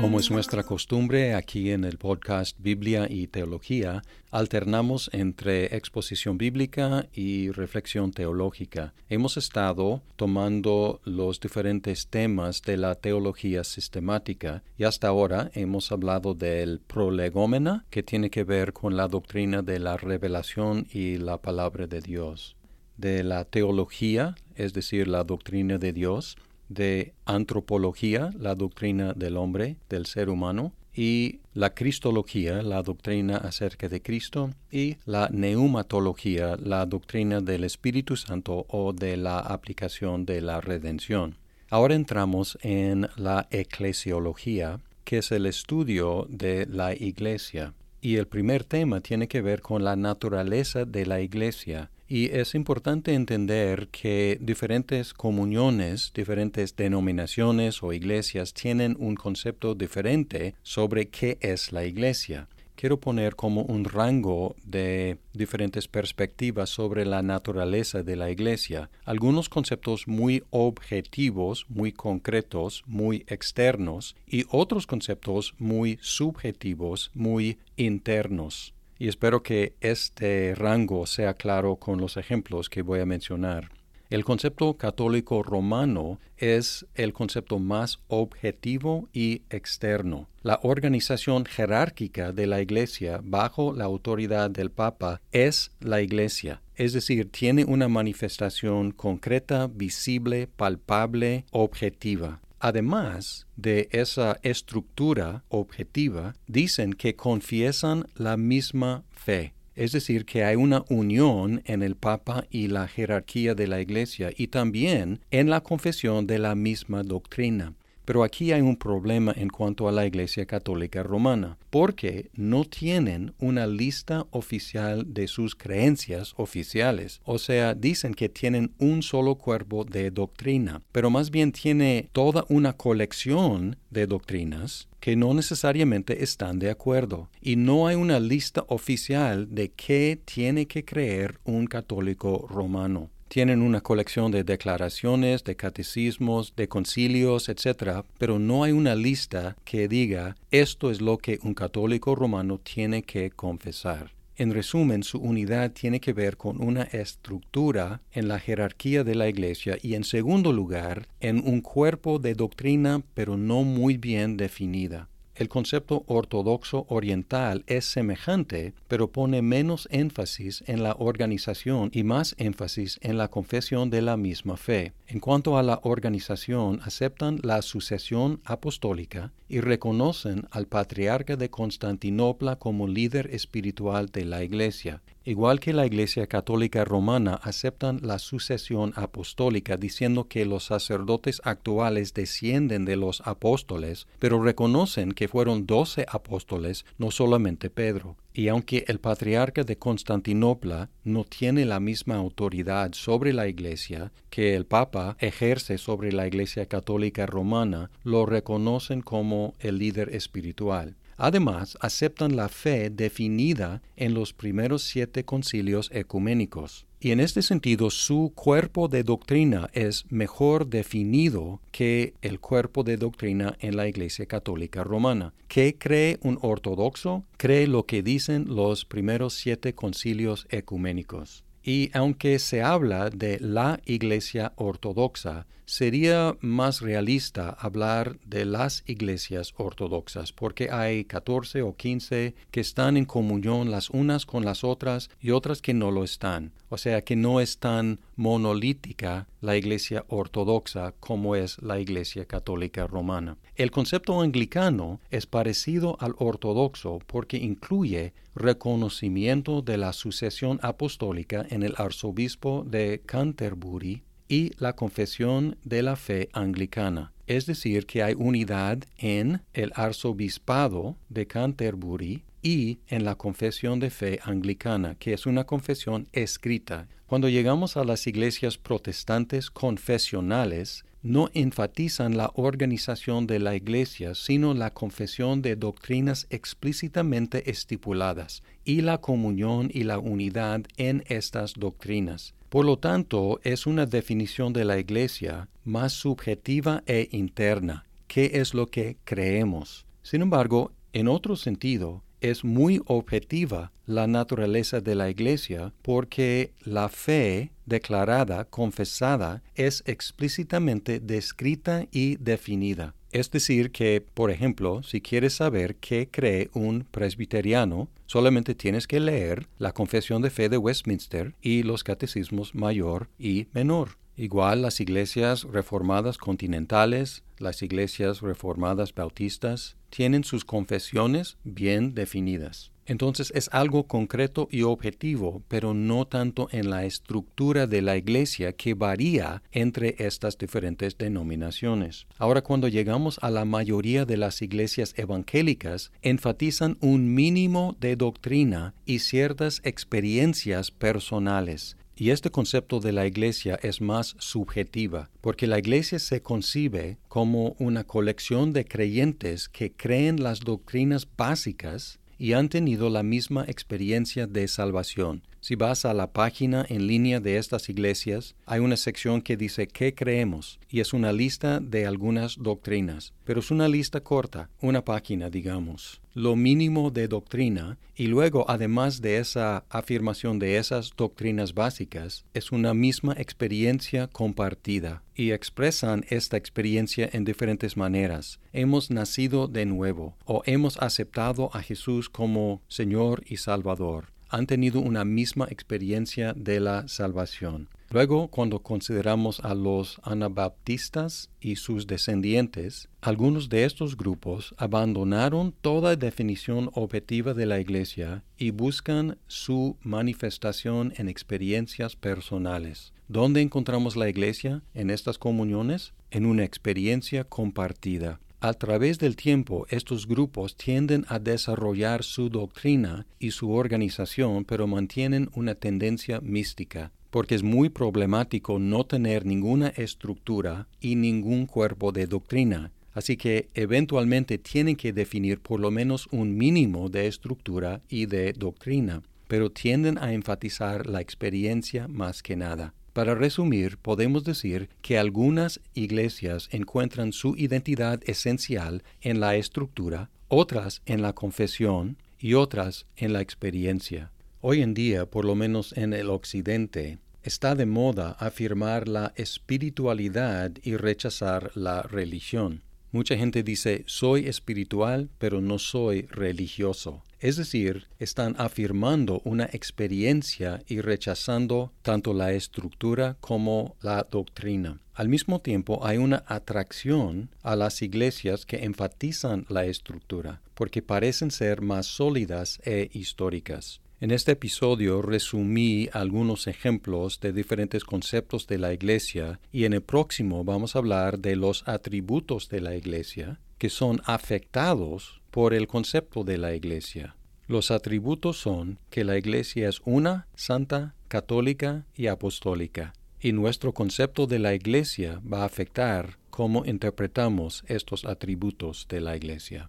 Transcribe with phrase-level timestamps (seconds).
[0.00, 7.06] Como es nuestra costumbre aquí en el podcast Biblia y Teología, alternamos entre exposición bíblica
[7.12, 8.94] y reflexión teológica.
[9.10, 16.34] Hemos estado tomando los diferentes temas de la teología sistemática y hasta ahora hemos hablado
[16.34, 21.86] del prolegómena, que tiene que ver con la doctrina de la revelación y la palabra
[21.86, 22.56] de Dios,
[22.96, 26.38] de la teología, es decir, la doctrina de Dios,
[26.70, 33.88] de antropología, la doctrina del hombre, del ser humano, y la cristología, la doctrina acerca
[33.88, 40.40] de Cristo, y la neumatología, la doctrina del Espíritu Santo o de la aplicación de
[40.40, 41.36] la redención.
[41.68, 47.74] Ahora entramos en la eclesiología, que es el estudio de la iglesia.
[48.00, 52.56] Y el primer tema tiene que ver con la naturaleza de la iglesia, y es
[52.56, 61.38] importante entender que diferentes comuniones, diferentes denominaciones o iglesias tienen un concepto diferente sobre qué
[61.40, 62.48] es la iglesia.
[62.74, 69.48] Quiero poner como un rango de diferentes perspectivas sobre la naturaleza de la iglesia, algunos
[69.48, 79.08] conceptos muy objetivos, muy concretos, muy externos, y otros conceptos muy subjetivos, muy internos y
[79.08, 83.70] espero que este rango sea claro con los ejemplos que voy a mencionar.
[84.10, 90.28] El concepto católico romano es el concepto más objetivo y externo.
[90.42, 96.92] La organización jerárquica de la Iglesia bajo la autoridad del Papa es la Iglesia, es
[96.92, 102.40] decir, tiene una manifestación concreta, visible, palpable, objetiva.
[102.60, 109.54] Además de esa estructura objetiva, dicen que confiesan la misma fe.
[109.74, 114.30] Es decir, que hay una unión en el Papa y la jerarquía de la Iglesia
[114.36, 117.72] y también en la confesión de la misma doctrina.
[118.10, 123.34] Pero aquí hay un problema en cuanto a la Iglesia Católica Romana, porque no tienen
[123.38, 127.20] una lista oficial de sus creencias oficiales.
[127.22, 132.44] O sea, dicen que tienen un solo cuerpo de doctrina, pero más bien tiene toda
[132.48, 137.30] una colección de doctrinas que no necesariamente están de acuerdo.
[137.40, 143.62] Y no hay una lista oficial de qué tiene que creer un católico romano tienen
[143.62, 149.86] una colección de declaraciones, de catecismos, de concilios, etc., pero no hay una lista que
[149.86, 154.10] diga esto es lo que un católico romano tiene que confesar.
[154.34, 159.28] En resumen, su unidad tiene que ver con una estructura en la jerarquía de la
[159.28, 165.08] Iglesia y en segundo lugar, en un cuerpo de doctrina pero no muy bien definida.
[165.40, 172.34] El concepto ortodoxo oriental es semejante, pero pone menos énfasis en la organización y más
[172.36, 174.92] énfasis en la confesión de la misma fe.
[175.06, 182.56] En cuanto a la organización, aceptan la sucesión apostólica y reconocen al patriarca de Constantinopla
[182.56, 185.02] como líder espiritual de la Iglesia.
[185.24, 192.14] Igual que la Iglesia Católica Romana aceptan la sucesión apostólica diciendo que los sacerdotes actuales
[192.14, 198.16] descienden de los apóstoles, pero reconocen que fueron doce apóstoles, no solamente Pedro.
[198.32, 204.54] Y aunque el patriarca de Constantinopla no tiene la misma autoridad sobre la Iglesia que
[204.54, 210.96] el Papa ejerce sobre la Iglesia Católica Romana, lo reconocen como el líder espiritual.
[211.22, 216.86] Además, aceptan la fe definida en los primeros siete concilios ecuménicos.
[216.98, 222.96] Y en este sentido, su cuerpo de doctrina es mejor definido que el cuerpo de
[222.96, 225.34] doctrina en la Iglesia Católica Romana.
[225.46, 227.24] ¿Qué cree un ortodoxo?
[227.36, 231.44] Cree lo que dicen los primeros siete concilios ecuménicos.
[231.62, 239.54] Y aunque se habla de la Iglesia Ortodoxa, sería más realista hablar de las iglesias
[239.56, 245.10] ortodoxas, porque hay 14 o 15 que están en comunión las unas con las otras
[245.20, 246.52] y otras que no lo están.
[246.70, 252.86] O sea que no es tan monolítica la iglesia ortodoxa como es la iglesia católica
[252.86, 253.36] romana.
[253.56, 261.64] El concepto anglicano es parecido al ortodoxo porque incluye reconocimiento de la sucesión apostólica en
[261.64, 267.12] el arzobispo de Canterbury y la confesión de la fe anglicana.
[267.26, 273.90] Es decir, que hay unidad en el arzobispado de Canterbury y en la confesión de
[273.90, 276.88] fe anglicana, que es una confesión escrita.
[277.06, 284.54] Cuando llegamos a las iglesias protestantes confesionales, no enfatizan la organización de la Iglesia, sino
[284.54, 292.34] la confesión de doctrinas explícitamente estipuladas y la comunión y la unidad en estas doctrinas.
[292.50, 298.54] Por lo tanto, es una definición de la Iglesia más subjetiva e interna, qué es
[298.54, 299.86] lo que creemos.
[300.02, 306.88] Sin embargo, en otro sentido, es muy objetiva la naturaleza de la Iglesia porque la
[306.88, 312.94] fe declarada, confesada, es explícitamente descrita y definida.
[313.12, 319.00] Es decir, que, por ejemplo, si quieres saber qué cree un presbiteriano, solamente tienes que
[319.00, 323.99] leer la Confesión de Fe de Westminster y los catecismos mayor y menor.
[324.20, 332.70] Igual las iglesias reformadas continentales, las iglesias reformadas bautistas, tienen sus confesiones bien definidas.
[332.84, 338.52] Entonces es algo concreto y objetivo, pero no tanto en la estructura de la iglesia
[338.52, 342.06] que varía entre estas diferentes denominaciones.
[342.18, 348.74] Ahora cuando llegamos a la mayoría de las iglesias evangélicas, enfatizan un mínimo de doctrina
[348.84, 351.78] y ciertas experiencias personales.
[352.00, 357.54] Y este concepto de la iglesia es más subjetiva, porque la iglesia se concibe como
[357.58, 364.26] una colección de creyentes que creen las doctrinas básicas y han tenido la misma experiencia
[364.26, 365.24] de salvación.
[365.42, 369.66] Si vas a la página en línea de estas iglesias, hay una sección que dice
[369.66, 370.60] ¿qué creemos?
[370.68, 376.02] y es una lista de algunas doctrinas, pero es una lista corta, una página digamos,
[376.12, 382.52] lo mínimo de doctrina, y luego además de esa afirmación de esas doctrinas básicas, es
[382.52, 388.40] una misma experiencia compartida, y expresan esta experiencia en diferentes maneras.
[388.52, 394.80] Hemos nacido de nuevo, o hemos aceptado a Jesús como Señor y Salvador han tenido
[394.80, 397.68] una misma experiencia de la salvación.
[397.92, 405.96] Luego, cuando consideramos a los anabaptistas y sus descendientes, algunos de estos grupos abandonaron toda
[405.96, 412.92] definición objetiva de la Iglesia y buscan su manifestación en experiencias personales.
[413.08, 415.92] ¿Dónde encontramos la Iglesia en estas comuniones?
[416.12, 418.20] En una experiencia compartida.
[418.42, 424.66] A través del tiempo, estos grupos tienden a desarrollar su doctrina y su organización, pero
[424.66, 431.92] mantienen una tendencia mística, porque es muy problemático no tener ninguna estructura y ningún cuerpo
[431.92, 432.72] de doctrina.
[432.94, 438.32] Así que eventualmente tienen que definir por lo menos un mínimo de estructura y de
[438.32, 442.72] doctrina, pero tienden a enfatizar la experiencia más que nada.
[443.00, 450.82] Para resumir, podemos decir que algunas iglesias encuentran su identidad esencial en la estructura, otras
[450.84, 454.12] en la confesión y otras en la experiencia.
[454.42, 460.52] Hoy en día, por lo menos en el Occidente, está de moda afirmar la espiritualidad
[460.62, 462.60] y rechazar la religión.
[462.92, 467.04] Mucha gente dice soy espiritual pero no soy religioso.
[467.20, 474.80] Es decir, están afirmando una experiencia y rechazando tanto la estructura como la doctrina.
[474.94, 481.30] Al mismo tiempo hay una atracción a las iglesias que enfatizan la estructura, porque parecen
[481.30, 483.80] ser más sólidas e históricas.
[484.00, 489.82] En este episodio resumí algunos ejemplos de diferentes conceptos de la Iglesia y en el
[489.82, 495.66] próximo vamos a hablar de los atributos de la Iglesia que son afectados por el
[495.66, 497.14] concepto de la Iglesia.
[497.46, 502.94] Los atributos son que la Iglesia es una, santa, católica y apostólica.
[503.20, 509.14] Y nuestro concepto de la Iglesia va a afectar cómo interpretamos estos atributos de la
[509.14, 509.68] Iglesia.